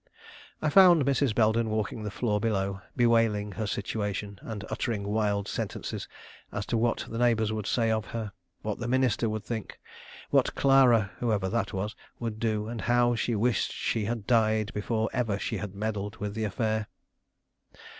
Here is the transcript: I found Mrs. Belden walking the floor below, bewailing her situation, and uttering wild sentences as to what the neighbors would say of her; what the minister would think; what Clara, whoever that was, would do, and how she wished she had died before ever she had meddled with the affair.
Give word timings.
I 0.63 0.71
found 0.71 1.05
Mrs. 1.05 1.35
Belden 1.35 1.69
walking 1.69 2.01
the 2.01 2.09
floor 2.09 2.39
below, 2.39 2.81
bewailing 2.97 3.51
her 3.51 3.67
situation, 3.67 4.39
and 4.41 4.65
uttering 4.71 5.03
wild 5.07 5.47
sentences 5.47 6.07
as 6.51 6.65
to 6.65 6.75
what 6.79 7.05
the 7.07 7.19
neighbors 7.19 7.53
would 7.53 7.67
say 7.67 7.91
of 7.91 8.05
her; 8.05 8.31
what 8.63 8.79
the 8.79 8.87
minister 8.87 9.29
would 9.29 9.43
think; 9.43 9.79
what 10.31 10.55
Clara, 10.55 11.11
whoever 11.19 11.49
that 11.49 11.71
was, 11.71 11.95
would 12.17 12.39
do, 12.39 12.67
and 12.67 12.81
how 12.81 13.13
she 13.13 13.35
wished 13.35 13.71
she 13.73 14.05
had 14.05 14.25
died 14.25 14.73
before 14.73 15.07
ever 15.13 15.37
she 15.37 15.57
had 15.57 15.75
meddled 15.75 16.15
with 16.17 16.33
the 16.33 16.45
affair. 16.45 16.87